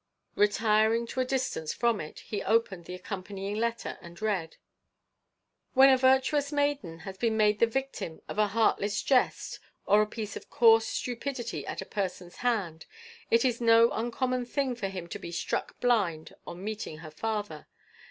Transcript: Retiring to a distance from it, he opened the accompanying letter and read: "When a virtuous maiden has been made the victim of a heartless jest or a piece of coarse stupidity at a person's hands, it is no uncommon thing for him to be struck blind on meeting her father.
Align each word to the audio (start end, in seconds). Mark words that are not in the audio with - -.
Retiring 0.33 1.05
to 1.05 1.19
a 1.19 1.25
distance 1.25 1.73
from 1.73 2.01
it, 2.01 2.21
he 2.21 2.41
opened 2.41 2.85
the 2.85 2.95
accompanying 2.95 3.57
letter 3.57 3.99
and 4.01 4.19
read: 4.19 4.57
"When 5.75 5.91
a 5.91 5.97
virtuous 5.99 6.51
maiden 6.51 7.01
has 7.01 7.19
been 7.19 7.37
made 7.37 7.59
the 7.59 7.67
victim 7.67 8.19
of 8.27 8.39
a 8.39 8.47
heartless 8.47 9.03
jest 9.03 9.59
or 9.85 10.01
a 10.01 10.07
piece 10.07 10.35
of 10.35 10.49
coarse 10.49 10.87
stupidity 10.87 11.67
at 11.67 11.83
a 11.83 11.85
person's 11.85 12.37
hands, 12.37 12.87
it 13.29 13.45
is 13.45 13.61
no 13.61 13.91
uncommon 13.91 14.47
thing 14.47 14.73
for 14.75 14.87
him 14.87 15.05
to 15.07 15.19
be 15.19 15.31
struck 15.31 15.79
blind 15.79 16.33
on 16.47 16.63
meeting 16.63 16.97
her 17.05 17.11
father. 17.11 17.67